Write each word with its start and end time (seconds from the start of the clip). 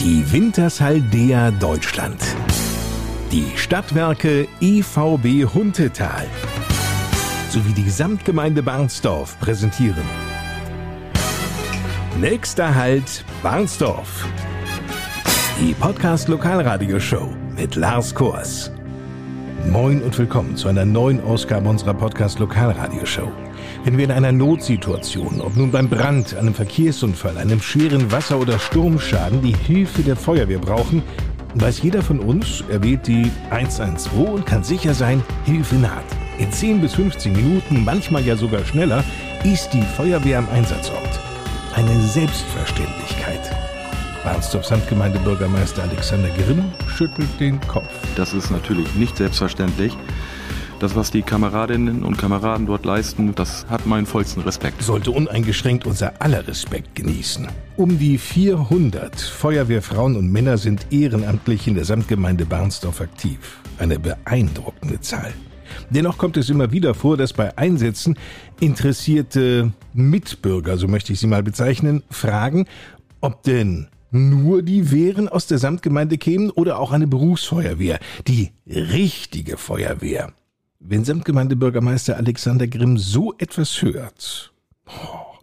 Die 0.00 0.32
Wintershaldea 0.32 1.50
Deutschland. 1.50 2.22
Die 3.30 3.52
Stadtwerke 3.54 4.48
EVB 4.58 5.44
Huntetal 5.52 6.26
sowie 7.50 7.74
die 7.74 7.84
Gesamtgemeinde 7.84 8.62
Barnsdorf 8.62 9.38
präsentieren. 9.40 10.04
Nächster 12.18 12.74
Halt 12.74 13.26
Barnsdorf. 13.42 14.26
Die 15.60 15.74
Podcast 15.74 16.28
Lokalradioshow 16.28 17.28
mit 17.54 17.76
Lars 17.76 18.14
Kors. 18.14 18.72
Moin 19.66 20.02
und 20.02 20.16
willkommen 20.18 20.56
zu 20.56 20.68
einer 20.68 20.84
neuen 20.84 21.22
Ausgabe 21.22 21.68
unserer 21.68 21.94
Podcast 21.94 22.38
Lokalradioshow. 22.38 23.30
Wenn 23.84 23.98
wir 23.98 24.06
in 24.06 24.10
einer 24.10 24.32
Notsituation, 24.32 25.40
ob 25.40 25.54
nun 25.54 25.70
beim 25.70 25.88
Brand, 25.88 26.34
einem 26.34 26.54
Verkehrsunfall, 26.54 27.36
einem 27.36 27.60
schweren 27.60 28.10
Wasser- 28.10 28.38
oder 28.38 28.58
Sturmschaden, 28.58 29.42
die 29.42 29.54
Hilfe 29.54 30.02
der 30.02 30.16
Feuerwehr 30.16 30.58
brauchen, 30.58 31.02
weiß 31.54 31.82
jeder 31.82 32.02
von 32.02 32.20
uns, 32.20 32.64
er 32.70 32.82
wählt 32.82 33.06
die 33.06 33.30
112 33.50 34.30
und 34.30 34.46
kann 34.46 34.64
sicher 34.64 34.94
sein, 34.94 35.22
Hilfe 35.44 35.76
naht. 35.76 36.04
In 36.38 36.50
10 36.50 36.80
bis 36.80 36.94
15 36.94 37.32
Minuten, 37.32 37.84
manchmal 37.84 38.24
ja 38.24 38.36
sogar 38.36 38.64
schneller, 38.64 39.04
ist 39.44 39.70
die 39.72 39.82
Feuerwehr 39.82 40.38
am 40.38 40.48
Einsatzort. 40.48 41.20
Eine 41.74 42.00
Selbstverständlichkeit. 42.00 43.59
Barnsdorf 44.24 44.66
Samtgemeindebürgermeister 44.66 45.82
Alexander 45.82 46.28
Grimm 46.30 46.62
schüttelt 46.88 47.28
den 47.40 47.58
Kopf. 47.62 47.88
Das 48.16 48.34
ist 48.34 48.50
natürlich 48.50 48.94
nicht 48.94 49.16
selbstverständlich. 49.16 49.96
Das, 50.78 50.94
was 50.94 51.10
die 51.10 51.22
Kameradinnen 51.22 52.04
und 52.04 52.18
Kameraden 52.18 52.66
dort 52.66 52.84
leisten, 52.84 53.34
das 53.34 53.66
hat 53.68 53.86
meinen 53.86 54.06
vollsten 54.06 54.42
Respekt. 54.42 54.82
Sollte 54.82 55.10
uneingeschränkt 55.10 55.86
unser 55.86 56.20
aller 56.20 56.46
Respekt 56.46 56.94
genießen. 56.94 57.48
Um 57.76 57.98
die 57.98 58.18
400 58.18 59.18
Feuerwehrfrauen 59.18 60.16
und 60.16 60.30
Männer 60.30 60.58
sind 60.58 60.86
ehrenamtlich 60.90 61.66
in 61.66 61.74
der 61.74 61.84
Samtgemeinde 61.84 62.44
Barnsdorf 62.44 63.00
aktiv. 63.00 63.58
Eine 63.78 63.98
beeindruckende 63.98 65.00
Zahl. 65.00 65.32
Dennoch 65.88 66.18
kommt 66.18 66.36
es 66.36 66.50
immer 66.50 66.72
wieder 66.72 66.94
vor, 66.94 67.16
dass 67.16 67.32
bei 67.32 67.56
Einsätzen 67.56 68.18
interessierte 68.58 69.72
Mitbürger, 69.92 70.76
so 70.76 70.88
möchte 70.88 71.12
ich 71.12 71.20
sie 71.20 71.26
mal 71.26 71.42
bezeichnen, 71.42 72.02
fragen, 72.10 72.66
ob 73.20 73.42
denn 73.42 73.88
nur 74.10 74.62
die 74.62 74.90
Wehren 74.90 75.28
aus 75.28 75.46
der 75.46 75.58
Samtgemeinde 75.58 76.18
kämen 76.18 76.50
oder 76.50 76.78
auch 76.78 76.92
eine 76.92 77.06
Berufsfeuerwehr, 77.06 77.98
die 78.26 78.50
richtige 78.66 79.56
Feuerwehr. 79.56 80.32
Wenn 80.78 81.04
Samtgemeindebürgermeister 81.04 82.16
Alexander 82.16 82.66
Grimm 82.66 82.96
so 82.96 83.34
etwas 83.38 83.82
hört, 83.82 84.52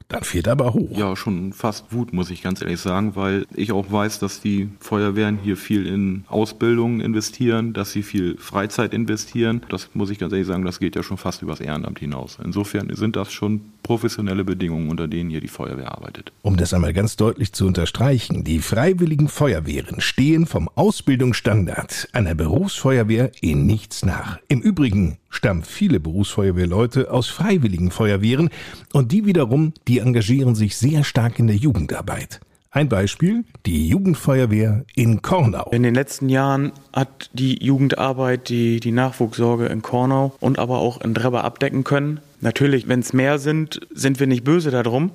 dann 0.08 0.24
fährt 0.24 0.48
er 0.48 0.54
aber 0.54 0.74
hoch. 0.74 0.98
Ja, 0.98 1.16
schon 1.16 1.52
fast 1.52 1.92
Wut, 1.92 2.14
muss 2.14 2.32
ich 2.32 2.42
ganz 2.42 2.62
ehrlich 2.62 2.80
sagen, 2.80 3.16
weil 3.16 3.46
ich 3.54 3.74
auch 3.74 3.92
weiß, 3.92 4.20
dass 4.20 4.40
die 4.40 4.70
Feuerwehren 4.80 5.38
hier 5.38 5.58
viel 5.58 5.86
in 5.86 6.24
Ausbildung 6.30 7.02
investieren, 7.02 7.74
dass 7.74 7.92
sie 7.92 8.04
viel 8.04 8.38
Freizeit 8.38 8.94
investieren. 8.94 9.62
Das 9.70 9.90
muss 9.94 10.10
ich 10.10 10.18
ganz 10.18 10.32
ehrlich 10.32 10.48
sagen, 10.48 10.64
das 10.64 10.80
geht 10.80 10.96
ja 10.96 11.04
schon 11.04 11.18
fast 11.18 11.42
übers 11.42 11.60
Ehrenamt 11.60 12.00
hinaus. 12.00 12.38
Insofern 12.44 12.94
sind 12.96 13.18
das 13.18 13.34
schon 13.34 13.62
professionelle 13.88 14.44
Bedingungen, 14.44 14.90
unter 14.90 15.08
denen 15.08 15.30
hier 15.30 15.42
die 15.42 15.48
Feuerwehr 15.48 15.94
arbeitet. 15.94 16.32
Um 16.42 16.58
das 16.58 16.74
einmal 16.74 16.94
ganz 16.94 17.16
deutlich 17.16 17.54
zu 17.54 17.66
unterstreichen, 17.66 18.44
die 18.44 18.60
freiwilligen 18.60 19.30
Feuerwehren 19.30 20.02
stehen 20.02 20.46
vom 20.46 20.70
Ausbildungsstandard 20.76 22.10
einer 22.12 22.36
Berufsfeuerwehr 22.36 23.32
in 23.42 23.66
nichts 23.66 24.06
nach. 24.06 24.40
Im 24.50 24.62
Übrigen 24.62 25.18
stammen 25.30 25.64
viele 25.64 26.00
Berufsfeuerwehrleute 26.00 27.12
aus 27.12 27.28
freiwilligen 27.30 27.90
Feuerwehren 27.90 28.50
und 28.92 29.12
die 29.12 29.26
wiederum, 29.26 29.74
die 29.88 30.00
engagieren 30.00 30.54
sich 30.54 30.76
sehr 30.78 31.04
stark 31.04 31.40
in 31.40 31.48
der 31.48 31.56
Jugendarbeit. 31.56 32.42
Ein 32.78 32.90
Beispiel, 32.90 33.44
die 33.66 33.88
Jugendfeuerwehr 33.88 34.84
in 34.94 35.22
Kornau. 35.22 35.70
In 35.72 35.84
den 35.84 35.96
letzten 35.96 36.30
Jahren 36.30 36.74
hat 36.94 37.30
die 37.34 37.64
Jugendarbeit 37.64 38.50
die, 38.50 38.80
die 38.80 38.92
Nachwuchssorge 38.92 39.66
in 39.66 39.82
Kornau 39.82 40.36
und 40.42 40.60
aber 40.60 40.78
auch 40.78 41.02
in 41.02 41.14
Drebber 41.14 41.44
abdecken 41.44 41.84
können. 41.84 42.20
Natürlich, 42.40 42.88
wenn 42.88 43.00
es 43.00 43.14
mehr 43.14 43.40
sind, 43.40 43.80
sind 43.94 44.20
wir 44.20 44.28
nicht 44.28 44.44
böse 44.44 44.72
darum. 44.72 45.12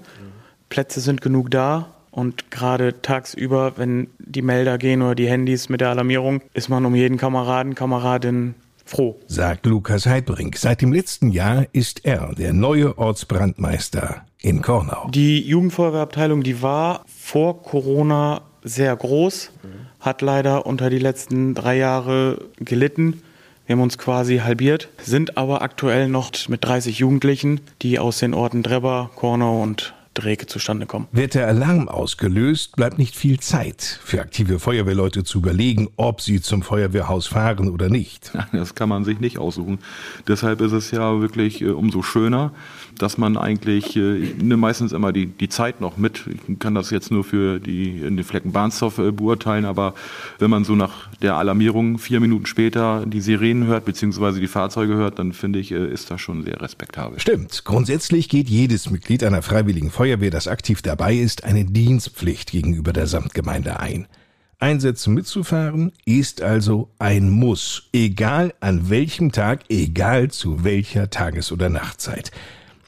Plätze 0.68 1.00
sind 1.00 1.20
genug 1.20 1.50
da. 1.50 1.88
Und 2.10 2.50
gerade 2.50 3.00
tagsüber, 3.00 3.74
wenn 3.76 4.08
die 4.18 4.42
Melder 4.42 4.76
gehen 4.76 5.00
oder 5.00 5.14
die 5.14 5.28
Handys 5.28 5.70
mit 5.70 5.80
der 5.80 5.88
Alarmierung, 5.88 6.42
ist 6.52 6.68
man 6.68 6.84
um 6.84 6.94
jeden 6.94 7.16
Kameraden, 7.16 7.74
Kameradin 7.74 8.54
froh. 8.84 9.18
Sagt 9.26 9.64
Lukas 9.64 10.04
Heidbrink. 10.04 10.58
Seit 10.58 10.82
dem 10.82 10.92
letzten 10.92 11.30
Jahr 11.30 11.66
ist 11.72 12.04
er 12.04 12.34
der 12.34 12.52
neue 12.52 12.98
Ortsbrandmeister 12.98 14.26
in 14.42 14.60
Kornau. 14.60 15.08
Die 15.10 15.40
Jugendfeuerwehrabteilung, 15.40 16.42
die 16.42 16.60
war 16.60 17.04
vor 17.06 17.62
Corona 17.62 18.42
sehr 18.62 18.94
groß, 18.94 19.50
hat 20.00 20.20
leider 20.20 20.66
unter 20.66 20.90
die 20.90 20.98
letzten 20.98 21.54
drei 21.54 21.78
Jahre 21.78 22.44
gelitten. 22.58 23.22
Wir 23.72 23.76
haben 23.76 23.84
uns 23.84 23.96
quasi 23.96 24.36
halbiert, 24.36 24.90
sind 25.02 25.38
aber 25.38 25.62
aktuell 25.62 26.06
noch 26.06 26.30
mit 26.46 26.62
30 26.62 26.98
Jugendlichen, 26.98 27.62
die 27.80 27.98
aus 27.98 28.18
den 28.18 28.34
Orten 28.34 28.62
Drebber, 28.62 29.10
Kornau 29.16 29.62
und 29.62 29.94
Dreke 30.14 30.46
zustande 30.46 30.84
kommen. 30.84 31.08
Wird 31.10 31.32
der 31.32 31.46
Alarm 31.46 31.88
ausgelöst, 31.88 32.76
bleibt 32.76 32.98
nicht 32.98 33.16
viel 33.16 33.40
Zeit 33.40 33.98
für 34.04 34.20
aktive 34.20 34.58
Feuerwehrleute 34.58 35.24
zu 35.24 35.38
überlegen, 35.38 35.88
ob 35.96 36.20
sie 36.20 36.42
zum 36.42 36.62
Feuerwehrhaus 36.62 37.26
fahren 37.26 37.70
oder 37.70 37.88
nicht. 37.88 38.32
Das 38.52 38.74
kann 38.74 38.90
man 38.90 39.04
sich 39.04 39.20
nicht 39.20 39.38
aussuchen. 39.38 39.78
Deshalb 40.28 40.60
ist 40.60 40.72
es 40.72 40.90
ja 40.90 41.20
wirklich 41.20 41.62
äh, 41.62 41.70
umso 41.70 42.02
schöner, 42.02 42.52
dass 42.98 43.16
man 43.16 43.38
eigentlich, 43.38 43.96
äh, 43.96 44.18
ich 44.18 44.36
nehme 44.36 44.58
meistens 44.58 44.92
immer 44.92 45.12
die, 45.12 45.26
die 45.26 45.48
Zeit 45.48 45.80
noch 45.80 45.96
mit. 45.96 46.24
Ich 46.26 46.58
kann 46.58 46.74
das 46.74 46.90
jetzt 46.90 47.10
nur 47.10 47.24
für 47.24 47.58
die 47.58 48.02
in 48.02 48.16
den 48.16 48.24
Flecken 48.24 48.52
Bahnsdorf 48.52 48.98
äh, 48.98 49.10
beurteilen, 49.10 49.64
aber 49.64 49.94
wenn 50.38 50.50
man 50.50 50.64
so 50.64 50.74
nach 50.74 51.08
der 51.22 51.36
Alarmierung 51.36 51.98
vier 51.98 52.20
Minuten 52.20 52.46
später 52.46 53.06
die 53.06 53.20
Sirenen 53.20 53.66
hört, 53.66 53.84
beziehungsweise 53.84 54.40
die 54.40 54.48
Fahrzeuge 54.48 54.94
hört, 54.94 55.18
dann 55.18 55.32
finde 55.32 55.58
ich, 55.58 55.72
ist 55.72 56.10
das 56.10 56.20
schon 56.20 56.42
sehr 56.42 56.60
respektabel. 56.60 57.18
Stimmt. 57.20 57.64
Grundsätzlich 57.64 58.28
geht 58.28 58.48
jedes 58.48 58.90
Mitglied 58.90 59.24
einer 59.24 59.42
freiwilligen 59.42 59.90
Feuerwehr, 59.90 60.30
das 60.30 60.48
aktiv 60.48 60.82
dabei 60.82 61.14
ist, 61.14 61.44
eine 61.44 61.64
Dienstpflicht 61.64 62.50
gegenüber 62.50 62.92
der 62.92 63.06
Samtgemeinde 63.06 63.80
ein. 63.80 64.06
Einsätze 64.58 65.10
mitzufahren 65.10 65.92
ist 66.04 66.40
also 66.40 66.90
ein 67.00 67.30
Muss, 67.30 67.88
egal 67.92 68.54
an 68.60 68.90
welchem 68.90 69.32
Tag, 69.32 69.64
egal 69.68 70.30
zu 70.30 70.62
welcher 70.62 71.10
Tages- 71.10 71.50
oder 71.50 71.68
Nachtzeit. 71.68 72.30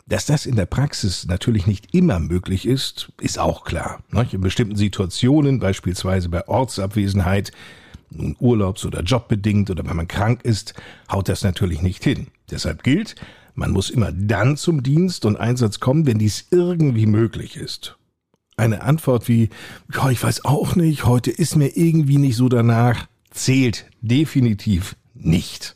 Dass 0.06 0.26
das 0.26 0.46
in 0.46 0.54
der 0.54 0.66
Praxis 0.66 1.26
natürlich 1.26 1.66
nicht 1.66 1.94
immer 1.94 2.20
möglich 2.20 2.66
ist, 2.66 3.10
ist 3.20 3.38
auch 3.38 3.64
klar. 3.64 4.04
In 4.30 4.40
bestimmten 4.40 4.76
Situationen, 4.76 5.58
beispielsweise 5.60 6.28
bei 6.28 6.46
Ortsabwesenheit, 6.46 7.52
nun 8.14 8.36
urlaubs- 8.38 8.84
oder 8.84 9.02
jobbedingt 9.02 9.70
oder 9.70 9.86
wenn 9.86 9.96
man 9.96 10.08
krank 10.08 10.44
ist, 10.44 10.74
haut 11.10 11.28
das 11.28 11.42
natürlich 11.42 11.82
nicht 11.82 12.04
hin. 12.04 12.28
Deshalb 12.50 12.82
gilt, 12.82 13.14
man 13.54 13.70
muss 13.70 13.90
immer 13.90 14.12
dann 14.12 14.56
zum 14.56 14.82
Dienst 14.82 15.24
und 15.24 15.36
Einsatz 15.36 15.80
kommen, 15.80 16.06
wenn 16.06 16.18
dies 16.18 16.46
irgendwie 16.50 17.06
möglich 17.06 17.56
ist. 17.56 17.96
Eine 18.56 18.82
Antwort 18.82 19.28
wie, 19.28 19.50
ja, 19.92 20.10
ich 20.10 20.22
weiß 20.22 20.44
auch 20.44 20.76
nicht, 20.76 21.04
heute 21.04 21.30
ist 21.30 21.56
mir 21.56 21.76
irgendwie 21.76 22.18
nicht 22.18 22.36
so 22.36 22.48
danach, 22.48 23.06
zählt 23.30 23.86
definitiv 24.00 24.96
nicht. 25.14 25.74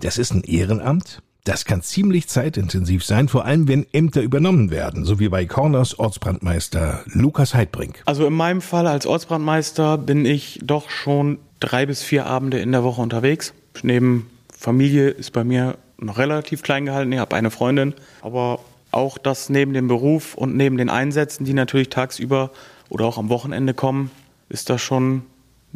Das 0.00 0.18
ist 0.18 0.32
ein 0.32 0.42
Ehrenamt. 0.42 1.22
Das 1.44 1.64
kann 1.64 1.82
ziemlich 1.82 2.28
zeitintensiv 2.28 3.04
sein, 3.04 3.28
vor 3.28 3.44
allem 3.44 3.68
wenn 3.68 3.86
Ämter 3.92 4.20
übernommen 4.20 4.70
werden, 4.70 5.04
so 5.04 5.18
wie 5.18 5.28
bei 5.28 5.46
Corners 5.46 5.98
Ortsbrandmeister 5.98 7.04
Lukas 7.06 7.54
Heidbrink. 7.54 8.02
Also 8.04 8.26
in 8.26 8.34
meinem 8.34 8.60
Fall 8.60 8.86
als 8.86 9.06
Ortsbrandmeister 9.06 9.96
bin 9.96 10.26
ich 10.26 10.60
doch 10.62 10.90
schon 10.90 11.38
drei 11.60 11.86
bis 11.86 12.02
vier 12.02 12.26
Abende 12.26 12.58
in 12.58 12.72
der 12.72 12.84
Woche 12.84 13.00
unterwegs. 13.00 13.54
Neben 13.82 14.28
Familie 14.54 15.08
ist 15.08 15.32
bei 15.32 15.44
mir 15.44 15.78
noch 15.98 16.18
relativ 16.18 16.62
klein 16.62 16.84
gehalten. 16.86 17.12
Ich 17.12 17.18
habe 17.18 17.34
eine 17.36 17.50
Freundin, 17.50 17.94
aber 18.20 18.60
auch 18.90 19.18
das 19.18 19.48
neben 19.48 19.72
dem 19.72 19.88
Beruf 19.88 20.34
und 20.34 20.56
neben 20.56 20.76
den 20.76 20.90
Einsätzen, 20.90 21.44
die 21.44 21.52
natürlich 21.52 21.90
tagsüber 21.90 22.50
oder 22.88 23.04
auch 23.04 23.18
am 23.18 23.28
Wochenende 23.28 23.74
kommen, 23.74 24.10
ist 24.48 24.70
das 24.70 24.80
schon 24.80 25.22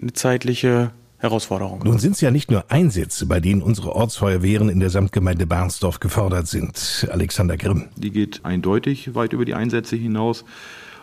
eine 0.00 0.12
zeitliche 0.12 0.91
Herausforderung. 1.22 1.82
Nun 1.84 1.98
sind 1.98 2.12
es 2.16 2.20
ja 2.20 2.32
nicht 2.32 2.50
nur 2.50 2.64
Einsätze, 2.69 3.26
bei 3.26 3.38
denen 3.38 3.62
unsere 3.62 3.94
Ortsfeuerwehren 3.94 4.69
in 4.69 4.80
der 4.80 4.90
Samtgemeinde 4.90 5.46
Barnsdorf 5.46 6.00
gefordert 6.00 6.48
sind. 6.48 7.08
Alexander 7.12 7.56
Grimm. 7.56 7.84
Die 7.96 8.10
geht 8.10 8.44
eindeutig 8.44 9.14
weit 9.14 9.32
über 9.32 9.44
die 9.44 9.54
Einsätze 9.54 9.94
hinaus. 9.94 10.44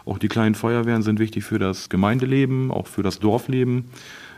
Auch 0.05 0.17
die 0.17 0.27
kleinen 0.27 0.55
Feuerwehren 0.55 1.03
sind 1.03 1.19
wichtig 1.19 1.45
für 1.45 1.57
das 1.57 1.87
Gemeindeleben, 1.87 2.69
auch 2.69 2.87
für 2.87 3.01
das 3.01 3.19
Dorfleben. 3.19 3.85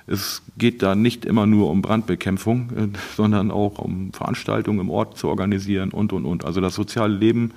Es 0.05 0.43
geht 0.55 0.83
da 0.83 0.93
nicht 0.93 1.25
immer 1.25 1.47
nur 1.47 1.71
um 1.71 1.81
Brandbekämpfung, 1.81 2.69
äh, 2.77 2.87
sondern 3.17 3.49
auch 3.49 3.79
um 3.79 4.13
Veranstaltungen 4.13 4.81
im 4.81 4.89
Ort 4.91 5.17
zu 5.17 5.29
organisieren 5.29 5.89
und, 5.89 6.13
und, 6.13 6.25
und. 6.25 6.45
Also 6.45 6.61
das 6.61 6.75
soziale 6.75 7.15
Leben 7.15 7.53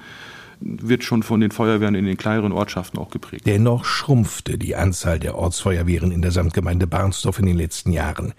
wird 0.65 1.05
schon 1.05 1.23
von 1.23 1.41
den 1.41 1.51
Feuerwehren 1.51 1.95
in 1.95 2.07
den 2.07 2.17
kleineren 2.17 2.53
Ortschaften 2.53 2.99
auch 2.99 3.11
geprägt. 3.11 3.47
Dennoch 3.47 3.85
schrumpfte 3.85 4.59
die 4.59 4.75
Anzahl 4.75 5.19
der 5.19 5.37
Ortsfeuerwehren 5.37 6.11
in 6.11 6.23
der 6.23 6.31
Samtgemeinde 6.31 6.87
Barnsdorf 6.87 7.39
in 7.39 7.47
den 7.47 7.57
letzten 7.57 7.93
Jahren. 7.93 8.33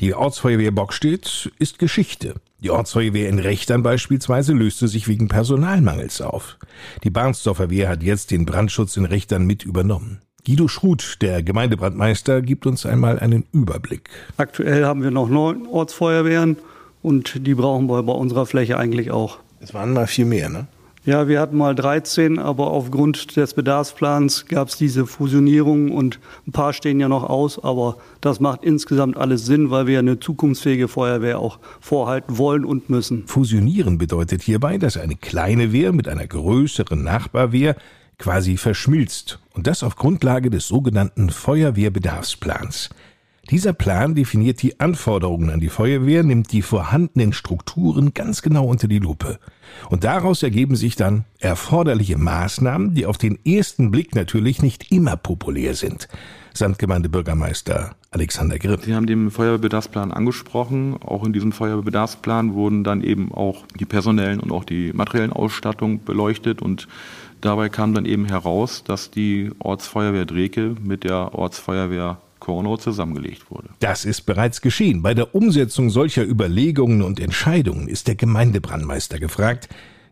Die 0.00 0.12
Ortsfeuerwehr 0.12 0.72
Bockstedt 0.72 1.52
ist 1.58 1.78
Geschichte. 1.78 2.34
Die 2.60 2.70
Ortsfeuerwehr 2.70 3.28
in 3.28 3.38
Rechtern 3.38 3.82
beispielsweise 3.82 4.52
löste 4.52 4.88
sich 4.88 5.06
wegen 5.06 5.28
Personalmangels 5.28 6.20
auf. 6.20 6.58
Die 7.04 7.10
Barnsdorfer 7.10 7.70
Wehr 7.70 7.88
hat 7.88 8.02
jetzt 8.02 8.32
den 8.32 8.44
Brandschutz 8.44 8.96
in 8.96 9.04
Rechtern 9.04 9.46
mit 9.46 9.64
übernommen. 9.64 10.20
Guido 10.44 10.68
Schruth, 10.68 11.18
der 11.22 11.42
Gemeindebrandmeister, 11.42 12.42
gibt 12.42 12.66
uns 12.66 12.84
einmal 12.84 13.18
einen 13.18 13.44
Überblick. 13.52 14.10
Aktuell 14.36 14.84
haben 14.84 15.02
wir 15.02 15.10
noch 15.10 15.28
neun 15.28 15.66
Ortsfeuerwehren 15.66 16.56
und 17.02 17.46
die 17.46 17.54
brauchen 17.54 17.88
wir 17.88 18.02
bei 18.02 18.12
unserer 18.12 18.46
Fläche 18.46 18.78
eigentlich 18.78 19.10
auch. 19.10 19.38
Es 19.60 19.72
waren 19.72 19.92
mal 19.92 20.06
viel 20.06 20.24
mehr, 20.26 20.48
ne? 20.48 20.66
Ja, 21.06 21.28
wir 21.28 21.38
hatten 21.38 21.58
mal 21.58 21.74
13, 21.74 22.38
aber 22.38 22.70
aufgrund 22.70 23.36
des 23.36 23.52
Bedarfsplans 23.52 24.46
gab 24.46 24.68
es 24.68 24.78
diese 24.78 25.04
Fusionierung 25.04 25.90
und 25.90 26.18
ein 26.46 26.52
paar 26.52 26.72
stehen 26.72 26.98
ja 26.98 27.10
noch 27.10 27.24
aus, 27.24 27.62
aber 27.62 27.98
das 28.22 28.40
macht 28.40 28.64
insgesamt 28.64 29.18
alles 29.18 29.44
Sinn, 29.44 29.70
weil 29.70 29.86
wir 29.86 29.98
eine 29.98 30.18
zukunftsfähige 30.18 30.88
Feuerwehr 30.88 31.40
auch 31.40 31.58
vorhalten 31.78 32.38
wollen 32.38 32.64
und 32.64 32.88
müssen. 32.88 33.26
Fusionieren 33.26 33.98
bedeutet 33.98 34.40
hierbei, 34.40 34.78
dass 34.78 34.96
eine 34.96 35.16
kleine 35.16 35.74
Wehr 35.74 35.92
mit 35.92 36.08
einer 36.08 36.26
größeren 36.26 37.02
Nachbarwehr 37.02 37.76
quasi 38.18 38.56
verschmilzt 38.56 39.40
und 39.52 39.66
das 39.66 39.82
auf 39.82 39.96
Grundlage 39.96 40.48
des 40.48 40.68
sogenannten 40.68 41.28
Feuerwehrbedarfsplans. 41.28 42.88
Dieser 43.50 43.74
Plan 43.74 44.14
definiert 44.14 44.62
die 44.62 44.80
Anforderungen 44.80 45.50
an 45.50 45.60
die 45.60 45.68
Feuerwehr, 45.68 46.22
nimmt 46.22 46.50
die 46.52 46.62
vorhandenen 46.62 47.34
Strukturen 47.34 48.14
ganz 48.14 48.40
genau 48.40 48.64
unter 48.64 48.88
die 48.88 48.98
Lupe. 48.98 49.38
Und 49.90 50.04
daraus 50.04 50.42
ergeben 50.42 50.76
sich 50.76 50.96
dann 50.96 51.24
erforderliche 51.40 52.16
Maßnahmen, 52.16 52.94
die 52.94 53.04
auf 53.04 53.18
den 53.18 53.38
ersten 53.44 53.90
Blick 53.90 54.14
natürlich 54.14 54.62
nicht 54.62 54.90
immer 54.90 55.16
populär 55.16 55.74
sind. 55.74 56.08
Samtgemeindebürgermeister 56.54 57.96
Alexander 58.12 58.58
Grimm. 58.58 58.80
Sie 58.82 58.94
haben 58.94 59.06
den 59.06 59.30
Feuerwehrbedarfsplan 59.30 60.12
angesprochen. 60.12 60.96
Auch 61.02 61.24
in 61.24 61.32
diesem 61.32 61.52
Feuerwehrbedarfsplan 61.52 62.54
wurden 62.54 62.84
dann 62.84 63.02
eben 63.02 63.32
auch 63.32 63.66
die 63.78 63.84
personellen 63.84 64.40
und 64.40 64.52
auch 64.52 64.64
die 64.64 64.92
materiellen 64.92 65.32
Ausstattung 65.32 66.04
beleuchtet 66.04 66.62
und 66.62 66.86
dabei 67.40 67.68
kam 67.68 67.92
dann 67.92 68.06
eben 68.06 68.26
heraus, 68.26 68.84
dass 68.84 69.10
die 69.10 69.50
Ortsfeuerwehr 69.58 70.26
Dreke 70.26 70.76
mit 70.82 71.04
der 71.04 71.34
Ortsfeuerwehr 71.34 72.18
Kornow 72.44 72.78
zusammengelegt 72.78 73.50
wurde. 73.50 73.70
Das 73.80 74.04
ist 74.04 74.26
bereits 74.26 74.60
geschehen. 74.60 75.00
Bei 75.00 75.14
der 75.14 75.34
Umsetzung 75.34 75.88
solcher 75.88 76.24
Überlegungen 76.24 77.00
und 77.00 77.18
Entscheidungen 77.18 77.88
ist 77.88 78.06
der 78.06 78.16
Gemeindebrandmeister 78.16 79.18
gefragt, 79.18 79.70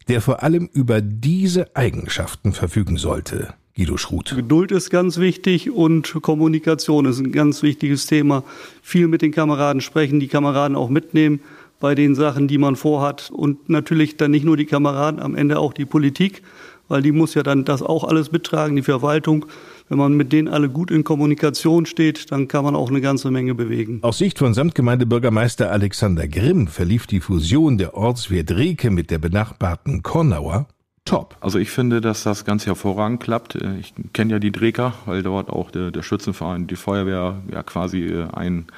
der 0.08 0.22
vor 0.22 0.42
allem 0.42 0.70
über 0.72 1.02
diese 1.02 1.76
Eigenschaften 1.76 2.54
verfügen 2.54 2.96
sollte. 2.96 3.52
Guido 3.76 3.98
Schruth. 3.98 4.34
Geduld 4.34 4.72
ist 4.72 4.88
ganz 4.88 5.18
wichtig 5.18 5.70
und 5.70 6.14
Kommunikation 6.22 7.04
ist 7.04 7.18
ein 7.18 7.32
ganz 7.32 7.62
wichtiges 7.62 8.06
Thema. 8.06 8.44
Viel 8.80 9.08
mit 9.08 9.20
den 9.20 9.32
Kameraden 9.32 9.82
sprechen, 9.82 10.18
die 10.18 10.28
Kameraden 10.28 10.74
auch 10.74 10.88
mitnehmen 10.88 11.40
bei 11.80 11.94
den 11.94 12.14
Sachen, 12.14 12.48
die 12.48 12.58
man 12.58 12.76
vorhat 12.76 13.30
und 13.30 13.68
natürlich 13.68 14.16
dann 14.16 14.30
nicht 14.30 14.46
nur 14.46 14.56
die 14.56 14.66
Kameraden, 14.66 15.20
am 15.20 15.34
Ende 15.34 15.58
auch 15.58 15.74
die 15.74 15.84
Politik, 15.84 16.42
weil 16.88 17.02
die 17.02 17.12
muss 17.12 17.34
ja 17.34 17.42
dann 17.42 17.66
das 17.66 17.82
auch 17.82 18.04
alles 18.04 18.32
mittragen, 18.32 18.76
die 18.76 18.82
Verwaltung. 18.82 19.44
Wenn 19.92 19.98
man 19.98 20.14
mit 20.14 20.32
denen 20.32 20.48
alle 20.48 20.70
gut 20.70 20.90
in 20.90 21.04
Kommunikation 21.04 21.84
steht, 21.84 22.32
dann 22.32 22.48
kann 22.48 22.64
man 22.64 22.74
auch 22.74 22.88
eine 22.88 23.02
ganze 23.02 23.30
Menge 23.30 23.54
bewegen. 23.54 23.98
Aus 24.00 24.16
Sicht 24.16 24.38
von 24.38 24.54
Samtgemeindebürgermeister 24.54 25.70
Alexander 25.70 26.26
Grimm 26.26 26.66
verlief 26.66 27.06
die 27.06 27.20
Fusion 27.20 27.76
der 27.76 27.92
Ortswehr 27.92 28.42
Dreke 28.42 28.90
mit 28.90 29.10
der 29.10 29.18
benachbarten 29.18 30.02
Kornauer 30.02 30.66
top. 31.04 31.36
Also 31.42 31.58
ich 31.58 31.68
finde, 31.68 32.00
dass 32.00 32.22
das 32.22 32.46
ganz 32.46 32.64
hervorragend 32.64 33.22
klappt. 33.22 33.56
Ich 33.80 33.92
kenne 34.14 34.32
ja 34.32 34.38
die 34.38 34.50
Dreker, 34.50 34.94
weil 35.04 35.22
dort 35.22 35.50
auch 35.50 35.70
der, 35.70 35.90
der 35.90 36.02
Schützenverein, 36.02 36.66
die 36.66 36.76
Feuerwehr 36.76 37.42
ja 37.52 37.62
quasi 37.62 38.06
äh, 38.06 38.28
ein, 38.32 38.68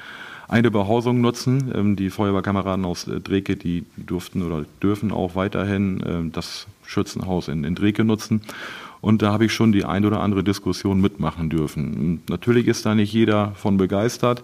eine 0.49 0.69
Behausung 0.69 1.21
nutzen. 1.21 1.71
Ähm, 1.73 1.95
die 1.95 2.09
Feuerwehrkameraden 2.09 2.83
aus 2.83 3.07
äh, 3.07 3.21
Dreke, 3.21 3.55
die 3.55 3.85
durften 3.95 4.41
oder 4.41 4.65
dürfen 4.83 5.13
auch 5.13 5.35
weiterhin 5.35 6.03
ähm, 6.05 6.31
das 6.33 6.67
Schützenhaus 6.83 7.47
in, 7.47 7.63
in 7.63 7.73
Dreke 7.73 8.03
nutzen. 8.03 8.41
Und 9.05 9.21
da 9.21 9.31
habe 9.31 9.45
ich 9.45 9.53
schon 9.53 9.71
die 9.71 9.85
ein 9.85 10.03
oder 10.03 10.19
andere 10.21 10.43
Diskussion 10.43 10.99
mitmachen 10.99 11.51
dürfen. 11.51 12.23
Natürlich 12.27 12.65
ist 12.65 12.87
da 12.87 12.95
nicht 12.95 13.13
jeder 13.13 13.51
von 13.51 13.77
begeistert, 13.77 14.41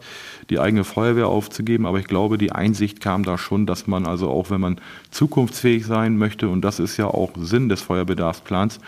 die 0.51 0.59
eigene 0.59 0.83
Feuerwehr 0.83 1.29
aufzugeben, 1.29 1.87
aber 1.87 1.97
ich 1.97 2.05
glaube, 2.05 2.37
die 2.37 2.51
Einsicht 2.51 3.01
kam 3.01 3.23
da 3.23 3.39
schon, 3.39 3.65
dass 3.65 3.87
man 3.87 4.05
also 4.05 4.29
auch, 4.29 4.51
wenn 4.51 4.61
man 4.61 4.79
zukunftsfähig 5.09 5.87
sein 5.87 6.15
möchte, 6.15 6.47
und 6.47 6.61
das 6.61 6.77
ist 6.77 6.95
ja 6.97 7.07
auch 7.07 7.31
Sinn 7.39 7.69
des 7.69 7.81
Feuerbedarfsplans, 7.81 8.79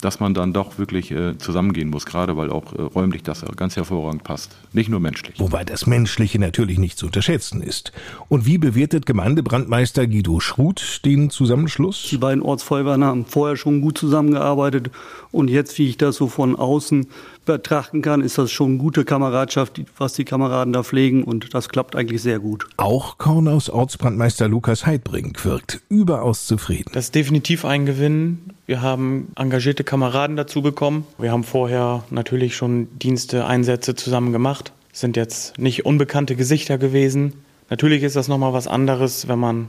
dass 0.00 0.20
man 0.20 0.34
dann 0.34 0.52
doch 0.52 0.78
wirklich 0.78 1.10
äh, 1.10 1.36
zusammengehen 1.38 1.90
muss, 1.90 2.06
gerade 2.06 2.36
weil 2.36 2.50
auch 2.50 2.72
äh, 2.72 2.82
räumlich 2.82 3.22
das 3.22 3.44
ganz 3.56 3.76
hervorragend 3.76 4.24
passt. 4.24 4.56
Nicht 4.72 4.88
nur 4.88 5.00
menschlich. 5.00 5.38
Wobei 5.40 5.64
das 5.64 5.86
Menschliche 5.86 6.38
natürlich 6.38 6.78
nicht 6.78 6.98
zu 6.98 7.06
unterschätzen 7.06 7.62
ist. 7.62 7.92
Und 8.28 8.46
wie 8.46 8.58
bewertet 8.58 9.06
Gemeindebrandmeister 9.06 10.06
Guido 10.06 10.40
Schruth 10.40 11.00
den 11.04 11.30
Zusammenschluss? 11.30 12.08
Die 12.10 12.18
beiden 12.18 12.42
Ortsfeuerwehren 12.42 13.04
haben 13.04 13.24
vorher 13.24 13.56
schon 13.56 13.80
gut 13.80 13.98
zusammengearbeitet 13.98 14.90
und 15.30 15.48
jetzt, 15.48 15.78
wie 15.78 15.88
ich 15.88 15.98
das 15.98 16.16
so 16.16 16.28
von 16.28 16.56
außen 16.56 17.08
betrachten 17.44 18.02
kann, 18.02 18.20
ist 18.20 18.38
das 18.38 18.52
schon 18.52 18.78
gute 18.78 19.04
Kameradschaft, 19.04 19.80
was 19.96 20.12
die 20.12 20.24
Kameraden 20.24 20.72
da 20.72 20.82
pflegen 20.82 21.24
und 21.24 21.54
das 21.54 21.68
klappt 21.68 21.96
eigentlich 21.96 22.22
sehr 22.22 22.38
gut. 22.38 22.66
Auch 22.76 23.18
Kornaus 23.18 23.70
Ortsbrandmeister 23.70 24.48
Lukas 24.48 24.86
Heidbrink 24.86 25.44
wirkt 25.44 25.80
überaus 25.88 26.46
zufrieden. 26.46 26.90
Das 26.92 27.06
ist 27.06 27.14
definitiv 27.14 27.64
ein 27.64 27.86
Gewinn. 27.86 28.38
Wir 28.68 28.82
haben 28.82 29.32
engagierte 29.34 29.82
Kameraden 29.82 30.36
dazu 30.36 30.60
bekommen. 30.60 31.06
Wir 31.16 31.32
haben 31.32 31.42
vorher 31.42 32.04
natürlich 32.10 32.54
schon 32.54 32.86
Dienste, 32.98 33.46
Einsätze 33.46 33.94
zusammen 33.94 34.30
gemacht. 34.30 34.72
sind 34.92 35.16
jetzt 35.16 35.56
nicht 35.56 35.86
unbekannte 35.86 36.36
Gesichter 36.36 36.76
gewesen. 36.76 37.32
Natürlich 37.70 38.02
ist 38.02 38.14
das 38.14 38.28
nochmal 38.28 38.52
was 38.52 38.66
anderes, 38.66 39.26
wenn 39.26 39.38
man 39.38 39.68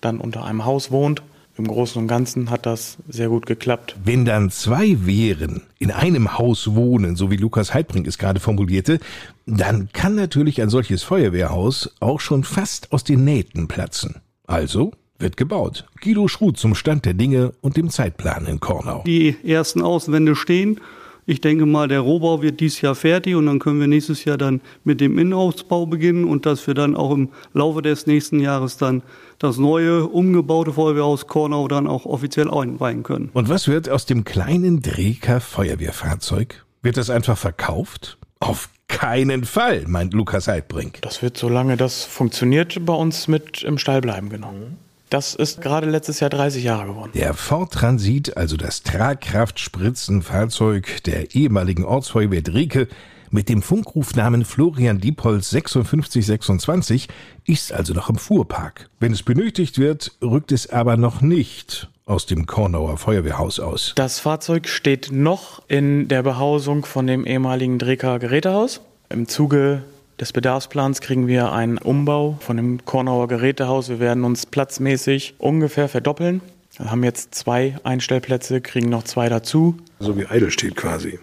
dann 0.00 0.18
unter 0.18 0.44
einem 0.44 0.64
Haus 0.64 0.90
wohnt 0.90 1.22
im 1.56 1.68
Großen 1.68 2.02
und 2.02 2.08
Ganzen 2.08 2.50
hat 2.50 2.66
das 2.66 2.96
sehr 3.08 3.28
gut 3.28 3.46
geklappt. 3.46 3.94
Wenn 4.02 4.24
dann 4.24 4.50
zwei 4.50 5.06
Wehren 5.06 5.62
in 5.78 5.92
einem 5.92 6.36
Haus 6.36 6.74
wohnen, 6.74 7.14
so 7.14 7.30
wie 7.30 7.36
Lukas 7.36 7.72
Heidbrink 7.72 8.08
es 8.08 8.18
gerade 8.18 8.40
formulierte, 8.40 8.98
dann 9.46 9.90
kann 9.92 10.16
natürlich 10.16 10.60
ein 10.60 10.70
solches 10.70 11.04
Feuerwehrhaus 11.04 11.94
auch 12.00 12.18
schon 12.18 12.42
fast 12.42 12.92
aus 12.92 13.04
den 13.04 13.22
Nähten 13.24 13.68
platzen. 13.68 14.16
Also 14.48 14.90
wird 15.20 15.36
gebaut. 15.36 15.86
Guido 16.02 16.28
Schruth 16.28 16.56
zum 16.56 16.74
Stand 16.74 17.04
der 17.04 17.14
Dinge 17.14 17.52
und 17.60 17.76
dem 17.76 17.90
Zeitplan 17.90 18.46
in 18.46 18.60
Kornau. 18.60 19.02
Die 19.06 19.36
ersten 19.44 19.82
Außenwände 19.82 20.36
stehen. 20.36 20.80
Ich 21.26 21.40
denke 21.40 21.64
mal, 21.64 21.86
der 21.86 22.00
Rohbau 22.00 22.42
wird 22.42 22.60
dieses 22.60 22.80
Jahr 22.80 22.94
fertig 22.94 23.36
und 23.36 23.46
dann 23.46 23.60
können 23.60 23.78
wir 23.78 23.86
nächstes 23.86 24.24
Jahr 24.24 24.36
dann 24.36 24.60
mit 24.82 25.00
dem 25.00 25.18
Innenausbau 25.18 25.86
beginnen 25.86 26.24
und 26.24 26.44
dass 26.44 26.66
wir 26.66 26.74
dann 26.74 26.96
auch 26.96 27.12
im 27.12 27.28
Laufe 27.52 27.82
des 27.82 28.06
nächsten 28.06 28.40
Jahres 28.40 28.78
dann 28.78 29.02
das 29.38 29.56
neue 29.56 30.06
umgebaute 30.06 30.72
Feuerwehrhaus 30.72 31.26
Kornau 31.26 31.68
dann 31.68 31.86
auch 31.86 32.04
offiziell 32.04 32.50
einweihen 32.50 33.02
können. 33.02 33.30
Und 33.32 33.48
was 33.48 33.68
wird 33.68 33.88
aus 33.88 34.06
dem 34.06 34.24
kleinen 34.24 34.82
Dreker 34.82 35.40
Feuerwehrfahrzeug? 35.40 36.64
Wird 36.82 36.96
das 36.96 37.10
einfach 37.10 37.38
verkauft? 37.38 38.18
Auf 38.40 38.70
keinen 38.88 39.44
Fall, 39.44 39.84
meint 39.86 40.14
Lukas 40.14 40.48
Heidbrink. 40.48 41.00
Das 41.02 41.22
wird, 41.22 41.36
solange 41.36 41.76
das 41.76 42.04
funktioniert, 42.04 42.84
bei 42.84 42.94
uns 42.94 43.28
mit 43.28 43.62
im 43.62 43.78
Stall 43.78 44.00
bleiben, 44.00 44.30
genau. 44.30 44.52
Das 45.10 45.34
ist 45.34 45.60
gerade 45.60 45.90
letztes 45.90 46.20
Jahr 46.20 46.30
30 46.30 46.62
Jahre 46.62 46.86
geworden. 46.86 47.10
Der 47.14 47.34
Ford 47.34 47.72
Transit, 47.72 48.36
also 48.36 48.56
das 48.56 48.84
Tragkraftspritzenfahrzeug 48.84 51.02
der 51.02 51.34
ehemaligen 51.34 51.84
Ortsfeuerwehr 51.84 52.42
Drieke, 52.42 52.86
mit 53.32 53.48
dem 53.48 53.62
Funkrufnamen 53.62 54.44
Florian 54.44 55.00
Diepholz 55.00 55.50
5626 55.50 57.08
ist 57.44 57.72
also 57.72 57.92
noch 57.92 58.08
im 58.08 58.14
Fuhrpark. 58.16 58.88
Wenn 59.00 59.12
es 59.12 59.24
benötigt 59.24 59.78
wird, 59.78 60.12
rückt 60.22 60.52
es 60.52 60.70
aber 60.70 60.96
noch 60.96 61.20
nicht 61.20 61.88
aus 62.06 62.26
dem 62.26 62.46
Kornauer 62.46 62.96
Feuerwehrhaus 62.96 63.58
aus. 63.58 63.92
Das 63.96 64.20
Fahrzeug 64.20 64.68
steht 64.68 65.10
noch 65.12 65.62
in 65.68 66.06
der 66.06 66.22
Behausung 66.22 66.84
von 66.84 67.08
dem 67.08 67.26
ehemaligen 67.26 67.78
Dreker 67.78 68.20
Gerätehaus. 68.20 68.80
Im 69.08 69.26
Zuge 69.26 69.82
des 70.20 70.32
Bedarfsplans 70.32 71.00
kriegen 71.00 71.26
wir 71.26 71.52
einen 71.52 71.78
Umbau 71.78 72.36
von 72.40 72.56
dem 72.56 72.84
Kornauer 72.84 73.26
Gerätehaus. 73.26 73.88
Wir 73.88 74.00
werden 74.00 74.24
uns 74.24 74.44
platzmäßig 74.44 75.34
ungefähr 75.38 75.88
verdoppeln. 75.88 76.42
Wir 76.76 76.90
haben 76.90 77.02
jetzt 77.02 77.34
zwei 77.34 77.76
Einstellplätze, 77.84 78.60
kriegen 78.60 78.90
noch 78.90 79.04
zwei 79.04 79.28
dazu. 79.28 79.78
So 79.98 80.16
wie 80.16 80.26
Eidelstedt 80.26 80.76
quasi. 80.76 81.18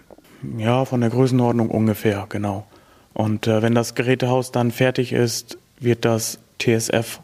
Ja, 0.56 0.84
von 0.84 1.00
der 1.00 1.10
Größenordnung 1.10 1.70
ungefähr, 1.70 2.26
genau. 2.28 2.66
Und 3.14 3.46
äh, 3.46 3.62
wenn 3.62 3.74
das 3.74 3.94
Gerätehaus 3.94 4.52
dann 4.52 4.70
fertig 4.70 5.12
ist, 5.12 5.58
wird 5.80 6.04
das 6.04 6.38
TSF 6.60 7.20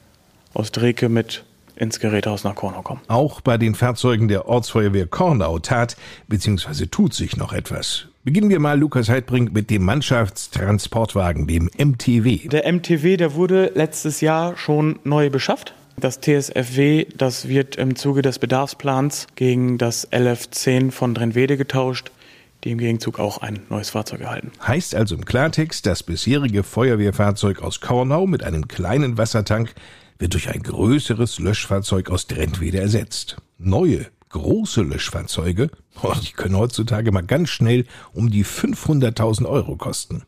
aus 0.52 0.72
Dreke 0.72 1.08
mit 1.08 1.44
ins 1.76 1.98
Gerätehaus 1.98 2.44
nach 2.44 2.54
Kornau 2.54 2.82
kommen. 2.82 3.00
Auch 3.08 3.40
bei 3.40 3.58
den 3.58 3.74
Fahrzeugen 3.74 4.28
der 4.28 4.46
Ortsfeuerwehr 4.48 5.06
Kornau 5.06 5.58
tat 5.58 5.96
bzw. 6.28 6.86
tut 6.86 7.14
sich 7.14 7.36
noch 7.36 7.52
etwas. 7.52 8.06
Beginnen 8.24 8.48
wir 8.48 8.58
mal, 8.58 8.80
Lukas 8.80 9.10
Heidbrink, 9.10 9.52
mit 9.52 9.68
dem 9.68 9.84
Mannschaftstransportwagen, 9.84 11.46
dem 11.46 11.68
MTW. 11.76 12.48
Der 12.48 12.72
MTW, 12.72 13.18
der 13.18 13.34
wurde 13.34 13.70
letztes 13.74 14.22
Jahr 14.22 14.56
schon 14.56 14.98
neu 15.04 15.28
beschafft. 15.28 15.74
Das 15.98 16.22
TSFW, 16.22 17.04
das 17.18 17.48
wird 17.48 17.76
im 17.76 17.96
Zuge 17.96 18.22
des 18.22 18.38
Bedarfsplans 18.38 19.26
gegen 19.34 19.76
das 19.76 20.10
LF10 20.10 20.90
von 20.90 21.12
Drenwede 21.12 21.58
getauscht, 21.58 22.12
die 22.64 22.70
im 22.70 22.78
Gegenzug 22.78 23.18
auch 23.18 23.42
ein 23.42 23.58
neues 23.68 23.90
Fahrzeug 23.90 24.22
erhalten. 24.22 24.52
Heißt 24.66 24.94
also 24.94 25.16
im 25.16 25.26
Klartext, 25.26 25.84
das 25.84 26.02
bisherige 26.02 26.62
Feuerwehrfahrzeug 26.62 27.60
aus 27.60 27.82
Kornau 27.82 28.26
mit 28.26 28.42
einem 28.42 28.68
kleinen 28.68 29.18
Wassertank 29.18 29.74
wird 30.18 30.32
durch 30.32 30.48
ein 30.48 30.62
größeres 30.62 31.40
Löschfahrzeug 31.40 32.08
aus 32.08 32.26
Drentwede 32.26 32.80
ersetzt. 32.80 33.36
Neue 33.58 34.06
große 34.34 34.82
Löschfahrzeuge, 34.82 35.70
die 36.22 36.32
können 36.32 36.58
heutzutage 36.58 37.12
mal 37.12 37.22
ganz 37.22 37.48
schnell 37.48 37.86
um 38.12 38.30
die 38.30 38.44
500.000 38.44 39.46
Euro 39.46 39.76
kosten. 39.76 40.24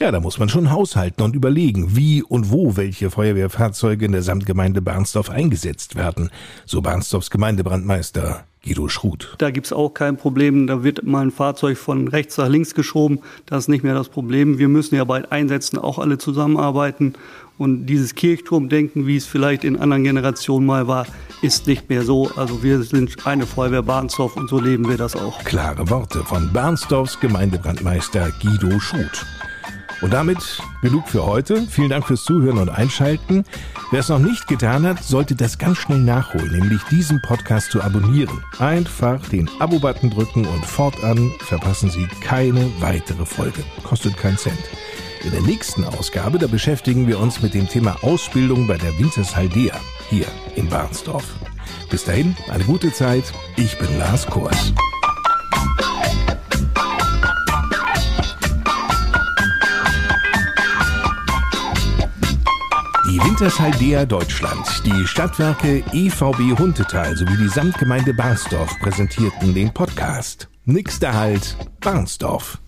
Ja, 0.00 0.10
da 0.10 0.20
muss 0.20 0.38
man 0.38 0.48
schon 0.48 0.70
haushalten 0.70 1.22
und 1.22 1.36
überlegen, 1.36 1.96
wie 1.96 2.22
und 2.22 2.50
wo 2.50 2.76
welche 2.76 3.10
Feuerwehrfahrzeuge 3.10 4.04
in 4.04 4.12
der 4.12 4.22
Samtgemeinde 4.22 4.82
Barnsdorf 4.82 5.30
eingesetzt 5.30 5.94
werden, 5.94 6.30
so 6.66 6.80
Barnsdorfs 6.80 7.30
Gemeindebrandmeister 7.30 8.44
Guido 8.64 8.88
Schruth. 8.88 9.34
Da 9.38 9.50
gibt's 9.50 9.72
auch 9.72 9.94
kein 9.94 10.16
Problem. 10.16 10.66
Da 10.66 10.82
wird 10.84 11.02
mal 11.02 11.22
ein 11.22 11.30
Fahrzeug 11.30 11.78
von 11.78 12.08
rechts 12.08 12.36
nach 12.36 12.48
links 12.48 12.74
geschoben. 12.74 13.20
Das 13.46 13.64
ist 13.64 13.68
nicht 13.68 13.84
mehr 13.84 13.94
das 13.94 14.08
Problem. 14.08 14.58
Wir 14.58 14.68
müssen 14.68 14.94
ja 14.94 15.04
bei 15.04 15.30
Einsätzen 15.30 15.78
auch 15.78 15.98
alle 15.98 16.18
zusammenarbeiten. 16.18 17.14
Und 17.56 17.86
dieses 17.86 18.14
Kirchturmdenken, 18.14 19.06
wie 19.06 19.16
es 19.16 19.26
vielleicht 19.26 19.64
in 19.64 19.76
anderen 19.76 20.04
Generationen 20.04 20.66
mal 20.66 20.88
war, 20.88 21.06
ist 21.42 21.66
nicht 21.66 21.88
mehr 21.88 22.02
so. 22.02 22.30
Also 22.36 22.62
wir 22.62 22.82
sind 22.82 23.26
eine 23.26 23.46
Feuerwehr 23.46 23.82
Barnsdorf 23.82 24.36
und 24.36 24.48
so 24.48 24.60
leben 24.60 24.88
wir 24.88 24.96
das 24.96 25.16
auch. 25.16 25.42
Klare 25.44 25.88
Worte 25.90 26.24
von 26.24 26.52
Barnsdorfs 26.52 27.18
Gemeindebrandmeister 27.20 28.30
Guido 28.42 28.78
Schruth. 28.78 29.26
Und 30.00 30.12
damit 30.12 30.62
genug 30.82 31.08
für 31.08 31.26
heute. 31.26 31.66
Vielen 31.68 31.90
Dank 31.90 32.06
fürs 32.06 32.24
Zuhören 32.24 32.58
und 32.58 32.70
Einschalten. 32.70 33.44
Wer 33.90 34.00
es 34.00 34.08
noch 34.08 34.18
nicht 34.18 34.46
getan 34.46 34.86
hat, 34.86 35.04
sollte 35.04 35.34
das 35.34 35.58
ganz 35.58 35.78
schnell 35.78 35.98
nachholen, 35.98 36.52
nämlich 36.52 36.82
diesen 36.84 37.20
Podcast 37.22 37.70
zu 37.70 37.82
abonnieren. 37.82 38.42
Einfach 38.58 39.20
den 39.28 39.50
Abo-Button 39.58 40.10
drücken 40.10 40.46
und 40.46 40.64
fortan 40.64 41.32
verpassen 41.40 41.90
Sie 41.90 42.06
keine 42.22 42.70
weitere 42.80 43.26
Folge. 43.26 43.62
Kostet 43.82 44.16
keinen 44.16 44.38
Cent. 44.38 44.58
In 45.22 45.32
der 45.32 45.42
nächsten 45.42 45.84
Ausgabe, 45.84 46.38
da 46.38 46.46
beschäftigen 46.46 47.06
wir 47.06 47.18
uns 47.18 47.42
mit 47.42 47.52
dem 47.52 47.68
Thema 47.68 47.98
Ausbildung 48.02 48.66
bei 48.66 48.78
der 48.78 48.98
Wintershaldea 48.98 49.78
hier 50.08 50.26
in 50.56 50.68
Barnsdorf. 50.68 51.34
Bis 51.90 52.04
dahin, 52.04 52.36
eine 52.48 52.64
gute 52.64 52.92
Zeit. 52.92 53.24
Ich 53.56 53.76
bin 53.78 53.98
Lars 53.98 54.26
Kors. 54.26 54.72
Wintershaldea 63.40 64.04
Deutschland, 64.04 64.82
die 64.84 65.06
Stadtwerke 65.06 65.82
EVB 65.94 66.58
Huntetal 66.58 67.16
sowie 67.16 67.38
die 67.38 67.48
Samtgemeinde 67.48 68.12
Barnsdorf 68.12 68.78
präsentierten 68.80 69.54
den 69.54 69.72
Podcast. 69.72 70.50
Der 70.66 71.14
Halt, 71.14 71.56
Barnsdorf. 71.80 72.58